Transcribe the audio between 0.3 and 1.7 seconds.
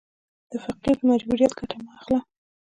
د فقیر د مجبوریت